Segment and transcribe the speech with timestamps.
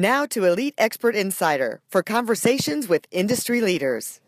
[0.00, 4.22] Now to Elite Expert Insider for conversations with industry leaders.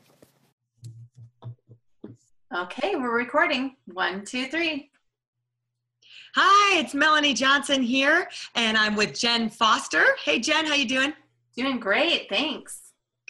[2.55, 3.77] Okay, we're recording.
[3.91, 4.91] One, two, three.
[6.35, 10.05] Hi, it's Melanie Johnson here, and I'm with Jen Foster.
[10.23, 11.15] Hey, Jen, how you doing?
[11.57, 12.82] Doing great, thanks.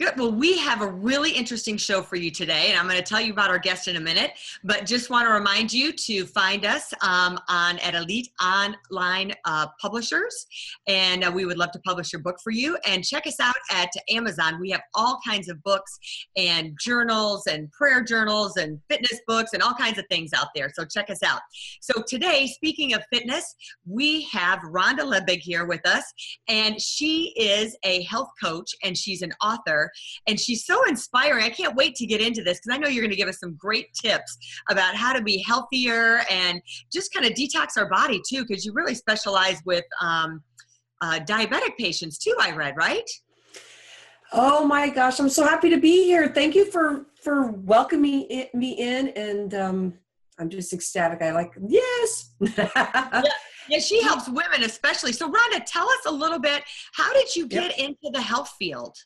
[0.02, 0.18] Good.
[0.18, 3.20] Well, we have a really interesting show for you today, and I'm going to tell
[3.20, 4.32] you about our guest in a minute.
[4.64, 9.68] But just want to remind you to find us um, on at Elite Online uh,
[9.80, 10.46] Publishers,
[10.88, 12.76] and uh, we would love to publish your book for you.
[12.84, 14.58] And check us out at Amazon.
[14.58, 16.00] We have all kinds of books
[16.36, 20.68] and journals and prayer journals and fitness books and all kinds of things out there.
[20.74, 21.42] So check us out.
[21.80, 23.54] So today, speaking of fitness,
[23.86, 26.02] we have Rhonda Liebig here with us,
[26.48, 29.91] and she is a health coach and she's an author
[30.26, 31.44] and she's so inspiring.
[31.44, 33.38] I can't wait to get into this because I know you're going to give us
[33.38, 34.36] some great tips
[34.70, 36.60] about how to be healthier and
[36.92, 40.42] just kind of detox our body too, because you really specialize with um,
[41.00, 43.08] uh, diabetic patients too, I read, right?
[44.32, 46.28] Oh my gosh, I'm so happy to be here.
[46.28, 49.94] Thank you for for welcoming me in, and um,
[50.38, 51.22] I'm just ecstatic.
[51.22, 52.30] I like yes.
[52.56, 53.22] yeah.
[53.68, 55.12] yeah, she helps women especially.
[55.12, 56.62] So, Rhonda, tell us a little bit.
[56.94, 57.88] How did you get yep.
[57.88, 58.96] into the health field?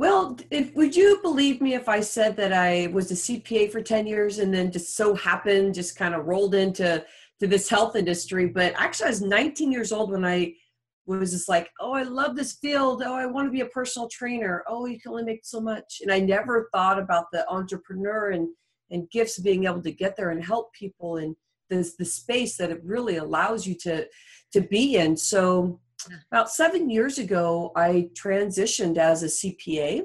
[0.00, 3.82] Well, if, would you believe me if I said that I was a CPA for
[3.82, 7.04] 10 years and then just so happened, just kind of rolled into
[7.38, 8.46] to this health industry?
[8.46, 10.54] But actually, I was 19 years old when I
[11.04, 13.02] was just like, oh, I love this field.
[13.04, 14.64] Oh, I want to be a personal trainer.
[14.66, 15.98] Oh, you can only make so much.
[16.00, 18.48] And I never thought about the entrepreneur and,
[18.90, 21.36] and gifts being able to get there and help people and
[21.68, 24.06] this the space that it really allows you to
[24.52, 25.14] to be in.
[25.14, 25.78] So
[26.30, 30.02] about seven years ago, I transitioned as a CPA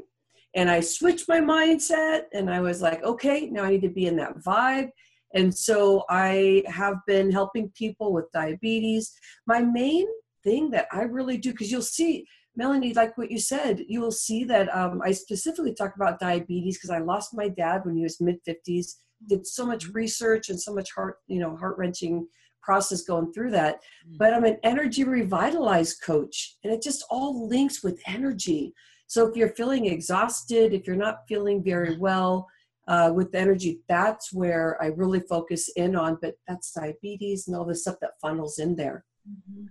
[0.56, 4.08] and I switched my mindset and I was like, okay, now I need to be
[4.08, 4.90] in that vibe.
[5.34, 9.12] And so I have been helping people with diabetes.
[9.46, 10.08] My main
[10.44, 12.26] thing that I really do, because you'll see,
[12.56, 16.78] Melanie, like what you said, you will see that um, I specifically talk about diabetes
[16.78, 18.94] because I lost my dad when he was mid 50s,
[19.28, 22.28] did so much research and so much heart, you know, heart wrenching
[22.66, 23.76] process going through that.
[24.10, 24.18] Mm.
[24.18, 28.74] But I'm an energy revitalized coach, and it just all links with energy.
[29.08, 32.48] So if you're feeling exhausted, if you're not feeling very well
[32.88, 36.18] uh, with energy, that's where I really focus in on.
[36.22, 39.06] But that's diabetes and all the stuff that funnels in there.
[39.30, 39.68] Mm-hmm.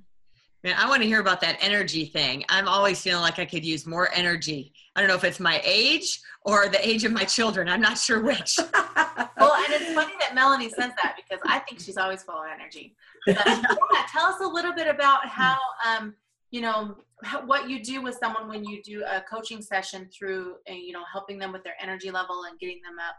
[0.65, 2.43] Man, I want to hear about that energy thing.
[2.49, 4.73] I'm always feeling like I could use more energy.
[4.97, 7.69] I don't know if it's my age or the age of my children.
[7.69, 8.57] I'm not sure which.
[8.97, 12.47] well, and it's funny that Melanie says that because I think she's always full of
[12.51, 12.97] energy.
[13.27, 16.15] But, yeah, tell us a little bit about how, um,
[16.51, 16.97] you know,
[17.45, 21.03] what you do with someone when you do a coaching session through, uh, you know,
[21.13, 23.17] helping them with their energy level and getting them up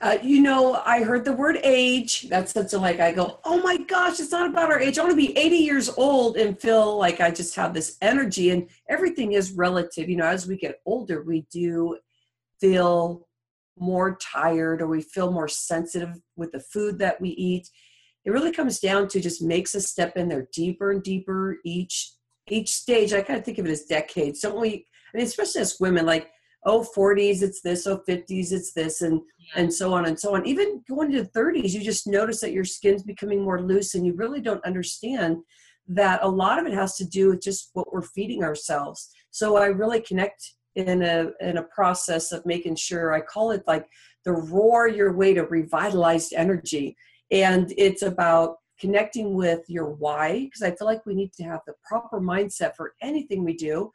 [0.00, 2.22] uh, you know, I heard the word age.
[2.30, 4.98] That's such a like, I go, oh my gosh, it's not about our age.
[4.98, 8.50] I want to be 80 years old and feel like I just have this energy,
[8.50, 10.08] and everything is relative.
[10.08, 11.98] You know, as we get older, we do
[12.60, 13.26] feel
[13.78, 17.68] more tired or we feel more sensitive with the food that we eat.
[18.24, 22.12] It really comes down to just makes us step in there deeper and deeper each
[22.48, 23.12] each stage.
[23.12, 24.40] I kind of think of it as decades.
[24.40, 24.86] Don't we?
[25.12, 26.30] I mean, especially as women, like
[26.64, 29.62] oh 40s it's this oh 50s it's this and yeah.
[29.62, 30.46] and so on and so on.
[30.46, 34.06] Even going to the 30s you just notice that your skin's becoming more loose and
[34.06, 35.38] you really don't understand
[35.88, 39.10] that a lot of it has to do with just what we're feeding ourselves.
[39.30, 43.64] So i really connect in a in a process of making sure i call it
[43.66, 43.86] like
[44.24, 46.96] the roar your way to revitalized energy.
[47.32, 51.60] And it's about connecting with your why because i feel like we need to have
[51.66, 53.90] the proper mindset for anything we do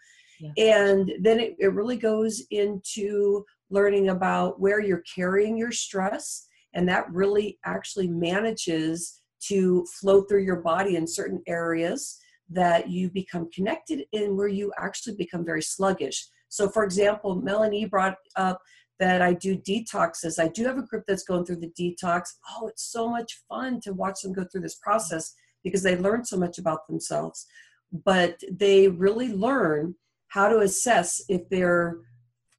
[0.57, 6.48] and then it, it really goes into learning about where you're carrying your stress.
[6.74, 12.19] And that really actually manages to flow through your body in certain areas
[12.50, 16.27] that you become connected in where you actually become very sluggish.
[16.50, 18.62] So, for example, Melanie brought up
[19.00, 20.42] that I do detoxes.
[20.42, 22.30] I do have a group that's going through the detox.
[22.50, 25.33] Oh, it's so much fun to watch them go through this process
[25.63, 27.45] because they learn so much about themselves.
[27.92, 29.95] But they really learn
[30.36, 32.00] how to assess if their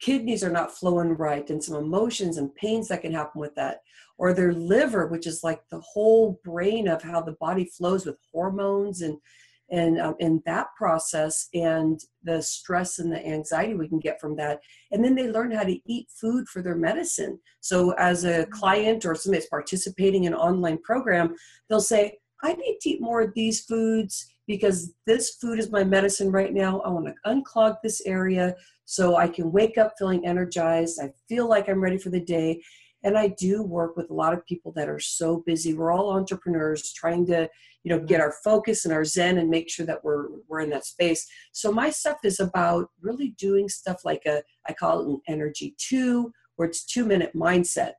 [0.00, 3.80] kidneys are not flowing right and some emotions and pains that can happen with that.
[4.16, 8.18] Or their liver which is like the whole brain of how the body flows with
[8.32, 9.18] hormones and
[9.70, 14.36] and um, in that process and the stress and the anxiety we can get from
[14.36, 14.60] that.
[14.92, 17.40] And then they learn how to eat food for their medicine.
[17.60, 18.52] So as a mm-hmm.
[18.52, 21.34] client or somebody that's participating in an online program
[21.68, 25.84] they'll say i need to eat more of these foods because this food is my
[25.84, 26.80] medicine right now.
[26.80, 28.54] I want to unclog this area
[28.88, 31.00] so i can wake up feeling energized.
[31.02, 32.62] I feel like i'm ready for the day.
[33.02, 35.74] And i do work with a lot of people that are so busy.
[35.74, 37.48] We're all entrepreneurs trying to
[37.84, 38.22] you know get mm-hmm.
[38.22, 41.26] our focus and our zen and make sure that we're we're in that space.
[41.52, 45.74] So my stuff is about really doing stuff like a i call it an energy
[45.78, 47.92] two where it's two minute mindset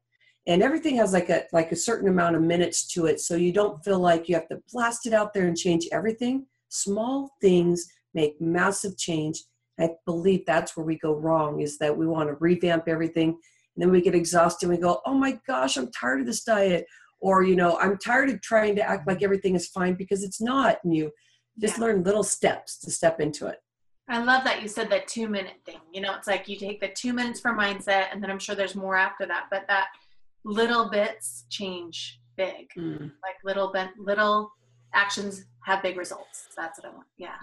[0.48, 3.20] and everything has like a like a certain amount of minutes to it.
[3.20, 6.46] So you don't feel like you have to blast it out there and change everything.
[6.70, 9.44] Small things make massive change.
[9.80, 13.38] I believe that's where we go wrong is that we want to revamp everything
[13.78, 16.44] and then we get exhausted and we go oh my gosh i'm tired of this
[16.44, 16.86] diet
[17.22, 20.42] or you know i'm tired of trying to act like everything is fine because it's
[20.42, 21.12] not and you
[21.60, 21.86] just yeah.
[21.86, 23.58] learn little steps to step into it.
[24.10, 25.80] I love that you said that two minute thing.
[25.92, 28.56] You know it's like you take the two minutes for mindset and then i'm sure
[28.56, 29.88] there's more after that but that
[30.48, 32.68] little bits change big.
[32.78, 33.12] Mm.
[33.24, 34.52] like little bit little
[34.94, 36.48] actions have big results.
[36.56, 37.08] That's what i want.
[37.18, 37.36] Yeah.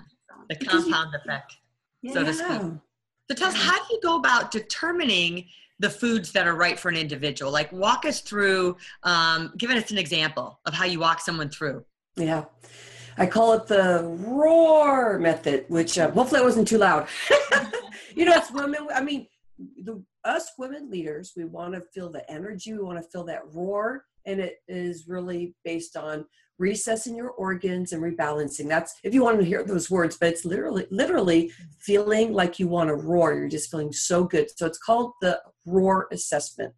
[0.49, 1.57] The compound effect
[2.13, 2.27] so yeah.
[2.27, 2.63] to speak.
[3.31, 5.47] So tell us how do you go about determining
[5.81, 7.51] the foods that are right for an individual?
[7.51, 11.85] Like walk us through um, giving us an example of how you walk someone through.
[12.17, 12.45] Yeah.
[13.17, 17.09] I call it the roar method which uh, hopefully it wasn't too loud.
[18.15, 19.27] You know it's women i mean
[19.59, 23.43] the us women leaders we want to feel the energy we want to feel that
[23.53, 26.25] roar and it is really based on
[26.59, 28.69] recessing your organs and rebalancing.
[28.69, 32.69] That's if you want to hear those words but it's literally literally feeling like you
[32.69, 34.49] want to roar you're just feeling so good.
[34.57, 36.73] So it's called the roar assessment.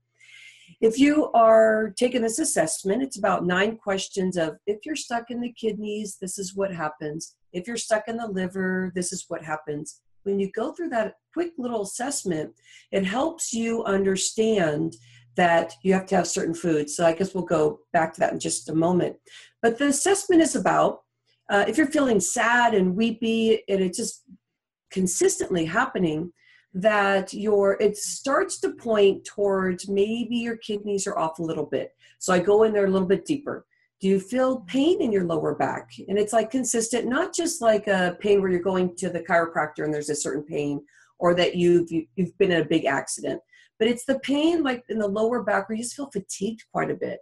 [0.80, 5.40] If you are taking this assessment it's about nine questions of if you're stuck in
[5.40, 7.36] the kidneys this is what happens.
[7.52, 11.14] If you're stuck in the liver this is what happens when you go through that
[11.32, 12.52] quick little assessment
[12.92, 14.96] it helps you understand
[15.36, 16.96] that you have to have certain foods.
[16.96, 19.16] So I guess we'll go back to that in just a moment.
[19.62, 21.00] But the assessment is about
[21.48, 24.24] uh, if you're feeling sad and weepy and it's just
[24.90, 26.32] consistently happening,
[26.74, 31.92] that your it starts to point towards maybe your kidneys are off a little bit.
[32.18, 33.66] So I go in there a little bit deeper.
[34.00, 35.90] Do you feel pain in your lower back?
[36.08, 39.84] And it's like consistent, not just like a pain where you're going to the chiropractor
[39.84, 40.82] and there's a certain pain,
[41.18, 43.40] or that you've you've been in a big accident
[43.78, 46.90] but it's the pain like in the lower back where you just feel fatigued quite
[46.90, 47.20] a bit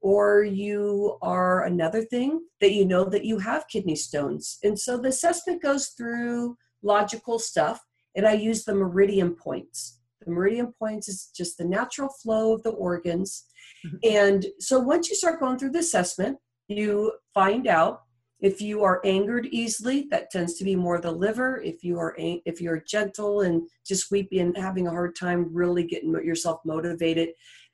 [0.00, 4.96] or you are another thing that you know that you have kidney stones and so
[4.96, 7.80] the assessment goes through logical stuff
[8.14, 12.62] and i use the meridian points the meridian points is just the natural flow of
[12.62, 13.44] the organs.
[13.84, 13.96] Mm-hmm.
[14.04, 16.38] and so once you start going through the assessment
[16.68, 18.02] you find out
[18.40, 21.60] if you are angered easily, that tends to be more the liver.
[21.62, 25.84] If you are if you're gentle and just weepy and having a hard time really
[25.84, 27.30] getting yourself motivated,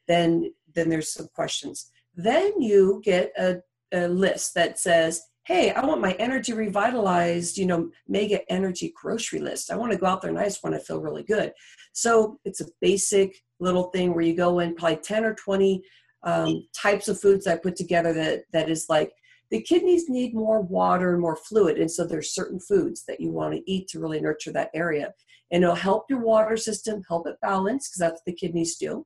[0.07, 1.91] then then there's some questions.
[2.15, 3.61] Then you get a,
[3.93, 9.41] a list that says, "Hey, I want my energy revitalized." You know, mega energy grocery
[9.41, 9.73] list.
[9.73, 11.53] I want to go out there and I just want to feel really good.
[11.93, 15.83] So it's a basic little thing where you go in probably ten or twenty
[16.25, 19.13] um, types of foods I put together that that is like
[19.51, 23.31] the kidneys need more water and more fluid and so there's certain foods that you
[23.31, 25.13] want to eat to really nurture that area.
[25.51, 29.05] And it'll help your water system help it balance because that's what the kidneys do.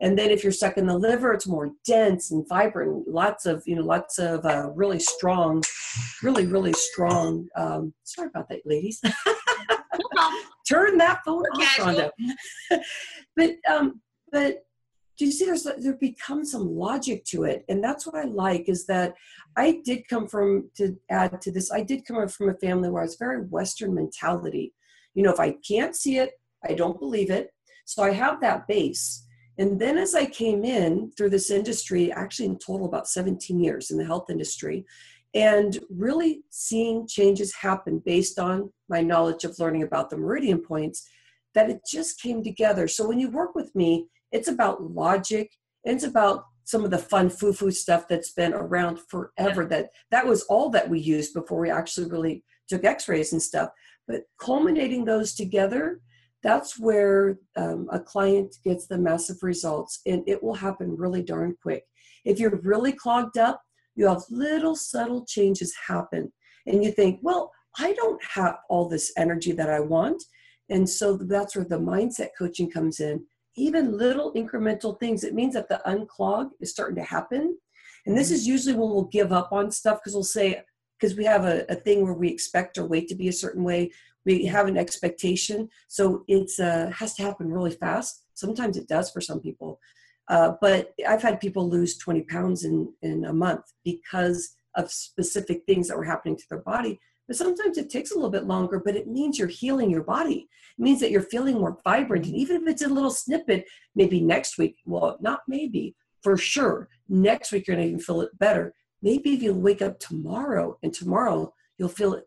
[0.00, 3.62] And then if you're stuck in the liver it's more dense and vibrant lots of
[3.66, 5.62] you know lots of uh, really strong
[6.22, 9.00] really really strong um, sorry about that ladies
[10.68, 12.10] turn that phone off
[13.36, 14.64] but um but
[15.18, 17.64] do you see there's there becomes some logic to it?
[17.68, 19.14] And that's what i like is that
[19.56, 23.04] i did come from to add to this i did come from a family where
[23.04, 24.72] it's very western mentality.
[25.14, 26.32] You know if i can't see it
[26.68, 27.50] i don't believe it.
[27.84, 29.24] So i have that base.
[29.58, 33.90] And then as i came in through this industry actually in total about 17 years
[33.90, 34.86] in the health industry
[35.38, 41.08] and really seeing changes happen based on my knowledge of learning about the meridian points
[41.54, 45.50] that it just came together so when you work with me it's about logic.
[45.84, 49.62] It's about some of the fun foo-foo stuff that's been around forever.
[49.62, 49.68] Yeah.
[49.68, 53.70] That that was all that we used before we actually really took X-rays and stuff.
[54.06, 56.00] But culminating those together,
[56.42, 61.56] that's where um, a client gets the massive results, and it will happen really darn
[61.60, 61.84] quick.
[62.24, 63.62] If you're really clogged up,
[63.98, 66.32] you have little subtle changes happen,
[66.66, 70.22] and you think, well, I don't have all this energy that I want.
[70.70, 73.24] And so that's where the mindset coaching comes in
[73.58, 77.58] even little incremental things, it means that the unclog is starting to happen.
[78.06, 80.62] And this is usually when we'll give up on stuff because we'll say,
[80.98, 83.64] because we have a, a thing where we expect our weight to be a certain
[83.64, 83.90] way.
[84.24, 88.24] We have an expectation, so it's uh, has to happen really fast.
[88.34, 89.80] Sometimes it does for some people,
[90.28, 95.64] uh, but I've had people lose 20 pounds in in a month because of specific
[95.66, 97.00] things that were happening to their body.
[97.26, 100.48] But sometimes it takes a little bit longer, but it means you're healing your body.
[100.78, 102.26] It means that you're feeling more vibrant.
[102.26, 106.88] And even if it's a little snippet, maybe next week, well, not maybe, for sure,
[107.08, 108.72] next week you're going to even feel it better.
[109.02, 112.22] Maybe if you wake up tomorrow and tomorrow you'll feel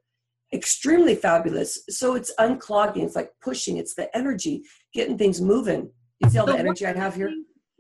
[0.54, 1.84] extremely fabulous.
[1.90, 5.90] So it's unclogging, it's like pushing, it's the energy, getting things moving.
[6.20, 7.32] You see all the energy I have here?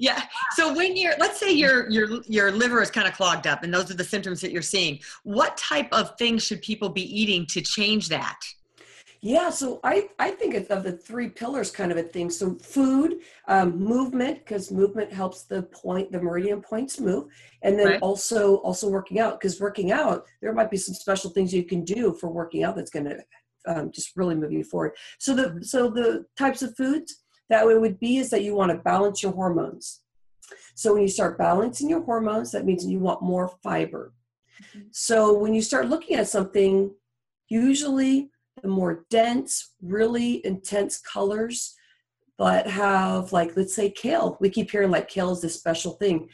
[0.01, 0.23] Yeah.
[0.55, 3.71] So when you're, let's say your your your liver is kind of clogged up, and
[3.71, 4.99] those are the symptoms that you're seeing.
[5.23, 8.39] What type of things should people be eating to change that?
[9.21, 12.31] Yeah, so I, I think of the three pillars kind of a thing.
[12.31, 17.25] So food, um, movement, because movement helps the point, the meridian points move,
[17.61, 18.01] and then right.
[18.01, 21.83] also also working out, because working out, there might be some special things you can
[21.85, 23.19] do for working out that's going to
[23.67, 24.93] um, just really move you forward.
[25.19, 28.71] So the so the types of foods that it would be is that you want
[28.71, 29.99] to balance your hormones.
[30.73, 34.13] So when you start balancing your hormones, that means you want more fiber.
[34.63, 34.87] Mm-hmm.
[34.91, 36.91] So when you start looking at something,
[37.49, 38.31] usually
[38.63, 41.75] the more dense, really intense colors
[42.41, 44.35] but have like let's say kale.
[44.41, 46.27] We keep hearing like kale is this special thing.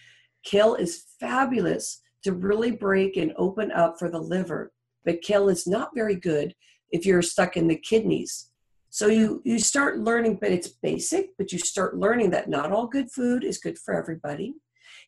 [0.45, 4.71] Kale is fabulous to really break and open up for the liver,
[5.03, 6.55] but kale is not very good
[6.91, 8.51] if you're stuck in the kidneys.
[8.97, 12.87] So you you start learning, but it's basic, but you start learning that not all
[12.87, 14.55] good food is good for everybody.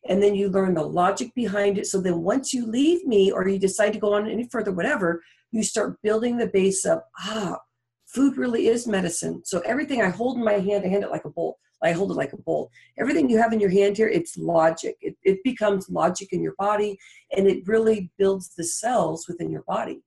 [0.08, 1.88] And then you learn the logic behind it.
[1.88, 5.24] So then once you leave me or you decide to go on any further, whatever,
[5.50, 7.58] you start building the base of Ah,
[8.06, 9.42] food really is medicine.
[9.44, 11.58] So everything I hold in my hand, I hand it like a bowl.
[11.82, 12.70] I hold it like a bowl.
[12.96, 14.94] Everything you have in your hand here, it's logic.
[15.00, 16.96] It, it becomes logic in your body,
[17.36, 20.00] and it really builds the cells within your body.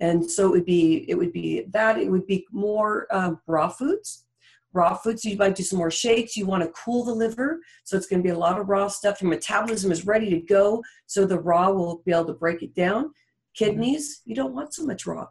[0.00, 3.68] And so it would be it would be that it would be more um, raw
[3.68, 4.24] foods.
[4.74, 6.36] Raw foods, you might do some more shakes.
[6.36, 8.86] You want to cool the liver, so it's going to be a lot of raw
[8.86, 9.22] stuff.
[9.22, 12.74] Your metabolism is ready to go, so the raw will be able to break it
[12.74, 13.12] down.
[13.54, 15.26] Kidneys, you don't want so much raw.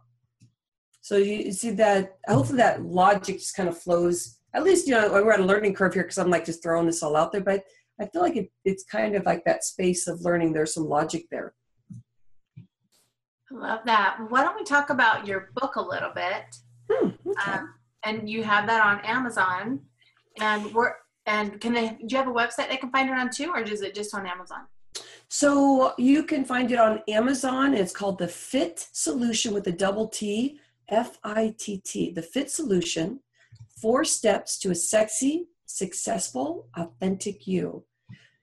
[1.01, 4.39] So you, see that, hopefully that logic just kind of flows.
[4.53, 6.85] At least, you know, we're at a learning curve here because I'm like just throwing
[6.85, 7.63] this all out there, but
[8.01, 10.51] I feel like it, it's kind of like that space of learning.
[10.51, 11.53] There's some logic there.
[13.51, 14.17] Love that.
[14.29, 16.55] Why don't we talk about your book a little bit?
[16.91, 17.51] Hmm, okay.
[17.51, 17.73] um,
[18.03, 19.81] and you have that on Amazon.
[20.39, 20.93] And we're
[21.25, 21.89] and can they?
[21.89, 24.13] Do you have a website they can find it on too, or is it just
[24.13, 24.61] on Amazon?
[25.29, 27.73] So you can find it on Amazon.
[27.73, 32.49] It's called the FITT Solution with a double T, F I T T, the FITT
[32.49, 33.19] Solution
[33.81, 37.83] Four Steps to a Sexy, Successful, Authentic You.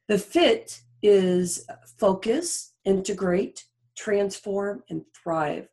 [0.09, 1.67] The Fit is
[1.99, 3.65] focus, integrate,
[3.97, 5.69] transform, and thrive.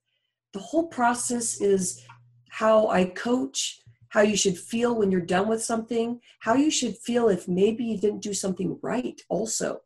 [0.53, 2.03] The whole process is
[2.49, 6.97] how I coach, how you should feel when you're done with something, how you should
[6.97, 9.81] feel if maybe you didn't do something right, also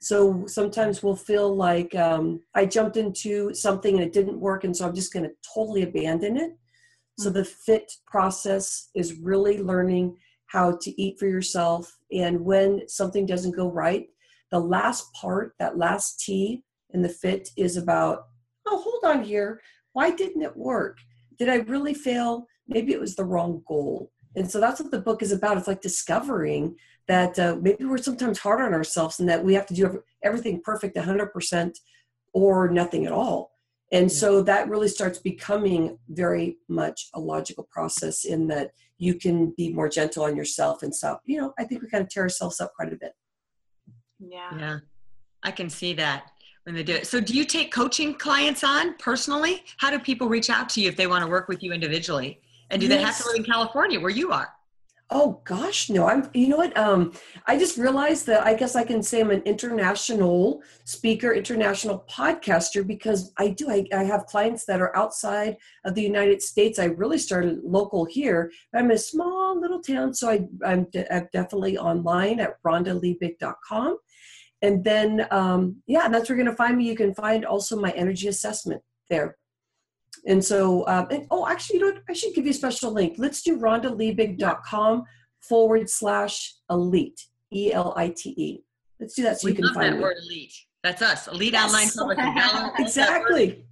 [0.00, 4.76] so sometimes we'll feel like um, I jumped into something and it didn't work, and
[4.76, 6.52] so I'm just going to totally abandon it.
[7.18, 10.16] So the fit process is really learning
[10.46, 11.96] how to eat for yourself.
[12.12, 14.06] And when something doesn't go right,
[14.50, 16.62] the last part, that last T
[16.96, 18.24] in the fit is about,
[18.66, 19.60] oh, hold on here.
[19.92, 20.98] Why didn't it work?
[21.38, 22.46] Did I really fail?
[22.66, 24.10] Maybe it was the wrong goal.
[24.34, 25.58] And so that's what the book is about.
[25.58, 26.76] It's like discovering
[27.06, 30.60] that uh, maybe we're sometimes hard on ourselves and that we have to do everything
[30.62, 31.72] perfect 100%
[32.32, 33.52] or nothing at all.
[33.92, 34.16] And yeah.
[34.16, 39.72] so that really starts becoming very much a logical process in that you can be
[39.72, 41.20] more gentle on yourself and stop.
[41.24, 43.12] You know, I think we kind of tear ourselves up quite a bit.
[44.18, 44.58] Yeah.
[44.58, 44.78] Yeah.
[45.42, 46.32] I can see that
[46.66, 47.06] when they do it.
[47.06, 49.62] So do you take coaching clients on personally?
[49.76, 52.40] How do people reach out to you if they want to work with you individually?
[52.70, 52.96] And do yes.
[52.96, 54.52] they have to live in California where you are?
[55.08, 56.08] Oh gosh, no.
[56.08, 56.76] I'm you know what?
[56.76, 57.12] Um
[57.46, 62.84] I just realized that I guess I can say I'm an international speaker, international podcaster
[62.84, 66.80] because I do I, I have clients that are outside of the United States.
[66.80, 68.50] I really started local here.
[68.74, 73.98] I'm in a small little town, so I I'm, de- I'm definitely online at rhondaliebig.com.
[74.66, 76.84] And then um yeah, that's where you're gonna find me.
[76.84, 79.36] You can find also my energy assessment there.
[80.26, 82.02] And so, um, and, oh, actually, you know what?
[82.08, 83.14] I should give you a special link.
[83.16, 85.04] Let's do rhondaliebig.com
[85.40, 87.20] forward slash elite,
[87.52, 88.64] E L I T E.
[88.98, 90.02] Let's do that so we you can find that me.
[90.02, 90.54] word elite.
[90.82, 91.64] That's us, elite yes.
[91.64, 92.70] online publishing.
[92.84, 93.64] exactly.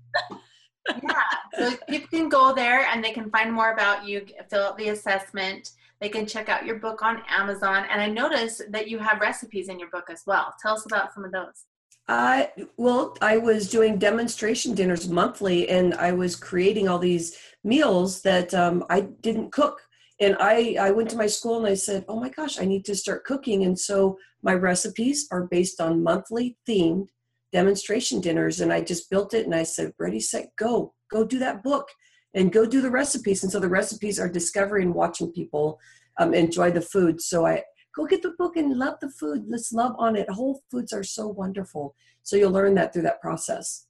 [1.03, 1.23] yeah,
[1.59, 4.89] so people can go there and they can find more about you, fill out the
[4.89, 5.71] assessment.
[6.01, 7.87] They can check out your book on Amazon.
[7.91, 10.55] And I noticed that you have recipes in your book as well.
[10.61, 11.67] Tell us about some of those.
[12.07, 18.21] I well, I was doing demonstration dinners monthly, and I was creating all these meals
[18.23, 19.81] that um, I didn't cook.
[20.21, 22.85] And I I went to my school and I said, "Oh my gosh, I need
[22.87, 27.07] to start cooking." And so my recipes are based on monthly themed
[27.53, 29.47] demonstration dinners, and I just built it.
[29.47, 30.93] And I said, "Ready, set, go!
[31.11, 31.89] Go do that book,
[32.35, 35.81] and go do the recipes." And so the recipes are discovering, watching people
[36.19, 37.21] um, enjoy the food.
[37.21, 37.62] So I
[37.95, 39.45] go get the book and love the food.
[39.47, 40.29] Let's love on it.
[40.31, 41.95] Whole foods are so wonderful.
[42.23, 43.87] So you'll learn that through that process.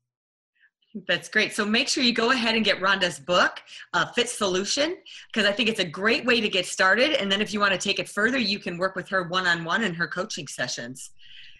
[1.08, 1.52] That's great.
[1.52, 3.60] So make sure you go ahead and get Rhonda's book,
[3.94, 4.96] uh, FITT Solution,
[5.32, 7.14] because I think it's a great way to get started.
[7.14, 9.46] And then if you want to take it further, you can work with her one
[9.46, 11.10] on one in her coaching sessions.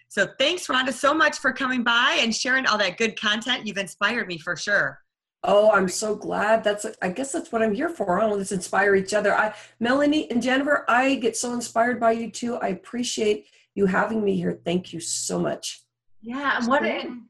[0.07, 3.67] So thanks, Rhonda, so much for coming by and sharing all that good content.
[3.67, 4.99] You've inspired me for sure.
[5.47, 6.63] Oh, I'm so glad.
[6.63, 8.19] That's I guess that's what I'm here for.
[8.19, 9.33] I let's inspire each other.
[9.33, 12.55] I Melanie and Jennifer, I get so inspired by you too.
[12.55, 14.59] I appreciate you having me here.
[14.65, 15.83] Thank you so much.
[16.21, 16.83] Yeah, and what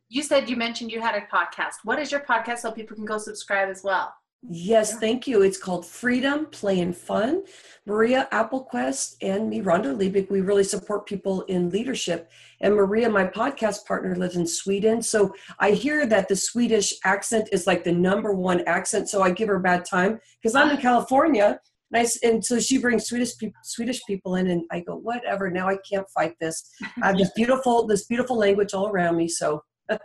[0.08, 1.74] you said you mentioned you had a podcast.
[1.84, 4.14] What is your podcast so people can go subscribe as well?
[4.50, 5.42] Yes, thank you.
[5.42, 7.44] It's called Freedom, Play, and Fun.
[7.86, 12.30] Maria Appelquest and me, Rhonda Liebig, we really support people in leadership.
[12.62, 15.02] And Maria, my podcast partner, lives in Sweden.
[15.02, 19.10] So I hear that the Swedish accent is like the number one accent.
[19.10, 21.60] So I give her a bad time because I'm in California.
[21.92, 25.50] Nice, and so she brings Swedish people, Swedish people in, and I go, whatever.
[25.50, 26.68] Now I can't fight this.
[27.02, 29.28] I have this beautiful, this beautiful language all around me.
[29.28, 30.00] So I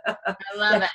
[0.55, 0.89] love it.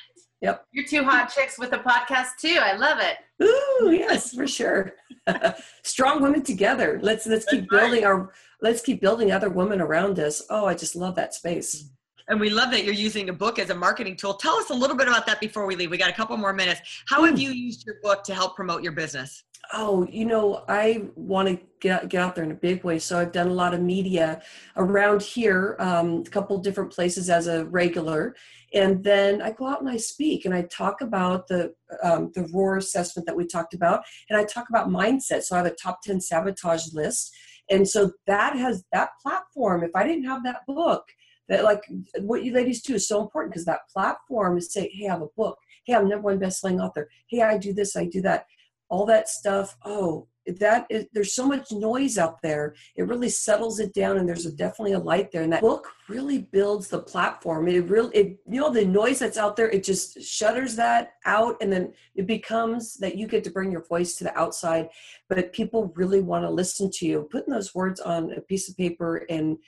[0.47, 0.67] Yep.
[0.71, 2.59] You're two hot chicks with a podcast too.
[2.61, 3.17] I love it.
[3.43, 4.93] Ooh, yes, for sure.
[5.83, 7.00] Strong women together.
[7.03, 10.45] Let's let's keep building our let's keep building other women around us.
[10.49, 11.91] Oh, I just love that space.
[12.29, 14.35] And we love that you're using a book as a marketing tool.
[14.35, 15.91] Tell us a little bit about that before we leave.
[15.91, 16.81] We got a couple more minutes.
[17.09, 17.41] How have hmm.
[17.41, 19.43] you used your book to help promote your business?
[19.73, 22.99] Oh, you know, I want to get, get out there in a big way.
[22.99, 24.41] So I've done a lot of media
[24.77, 28.37] around here, um, a couple different places as a regular
[28.75, 32.49] and then I go out and I speak and I talk about the um, the
[32.53, 35.43] roar assessment that we talked about, and I talk about mindset.
[35.43, 37.35] So I have a top ten sabotage list,
[37.71, 39.85] and so that has that platform.
[39.85, 41.04] If I didn't have that book,
[41.49, 41.83] that like
[42.21, 45.23] what you ladies do is so important because that platform is say, hey, I have
[45.23, 45.59] a book.
[45.85, 47.09] Hey, I'm number one best-selling author.
[47.28, 48.47] Hey, I do this, I do that.
[48.89, 49.77] All that stuff.
[49.85, 52.75] Oh, that is, there's so much noise out there.
[52.97, 55.89] It really settles it down and there's a, definitely a light there and that book
[56.09, 57.69] really builds the platform.
[57.69, 61.57] It really it you know the noise that's out there it just shutters that out
[61.61, 64.89] and then it becomes that you get to bring your voice to the outside
[65.29, 67.29] but people really want to listen to you.
[67.31, 69.59] Putting those words on a piece of paper and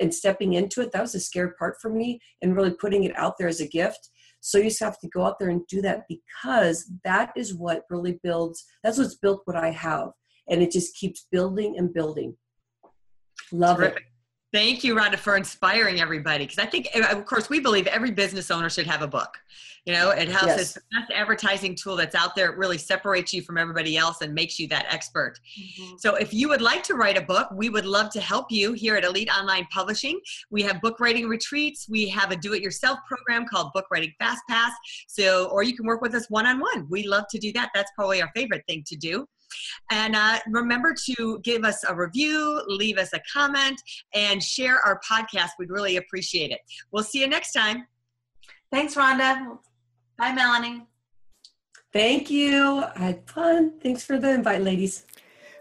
[0.00, 3.16] and stepping into it that was a scared part for me and really putting it
[3.16, 5.82] out there as a gift so you just have to go out there and do
[5.82, 10.10] that because that is what really builds that's what's built what i have
[10.48, 12.36] and it just keeps building and building.
[13.52, 13.98] Love Terrific.
[13.98, 14.02] it.
[14.52, 16.44] Thank you, Rhonda, for inspiring everybody.
[16.44, 19.36] Because I think, uh, of course, we believe every business owner should have a book.
[19.84, 20.46] You know, it helps.
[20.46, 20.60] Yes.
[20.60, 22.50] It's the best advertising tool that's out there.
[22.50, 25.40] It really separates you from everybody else and makes you that expert.
[25.58, 25.96] Mm-hmm.
[25.98, 28.72] So, if you would like to write a book, we would love to help you
[28.72, 30.20] here at Elite Online Publishing.
[30.50, 31.86] We have book writing retreats.
[31.88, 34.72] We have a do-it-yourself program called Book Writing Fast Pass.
[35.06, 36.86] So, or you can work with us one-on-one.
[36.90, 37.70] We love to do that.
[37.74, 39.26] That's probably our favorite thing to do.
[39.90, 43.80] And uh, remember to give us a review, leave us a comment,
[44.14, 45.50] and share our podcast.
[45.58, 46.60] We'd really appreciate it.
[46.92, 47.86] We'll see you next time.
[48.70, 49.58] Thanks, Rhonda.
[50.16, 50.86] Bye, Melanie.
[51.92, 52.84] Thank you.
[52.96, 53.72] I had fun.
[53.82, 55.06] Thanks for the invite, ladies.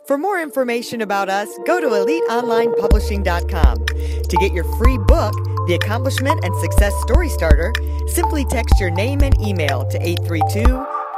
[0.08, 3.86] For more information about us, go to eliteonlinepublishing.com.
[3.86, 5.34] To get your free book,
[5.68, 7.74] The Accomplishment and Success Story Starter,
[8.08, 10.64] simply text your name and email to 832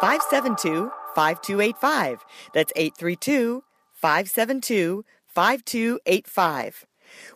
[0.01, 2.25] 572 5285.
[2.53, 6.85] That's 832 572 5285.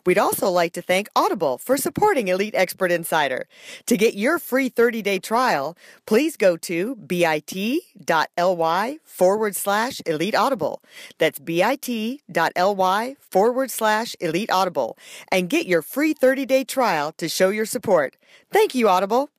[0.04, 3.46] We'd also like to thank Audible for supporting Elite Expert Insider.
[3.86, 7.38] To get your free 30 day trial, please go to bit.ly
[9.04, 10.82] forward slash elite audible.
[11.18, 14.98] That's bit.ly forward slash elite audible
[15.30, 18.16] and get your free 30 day trial to show your support.
[18.52, 19.30] Thank you, Audible.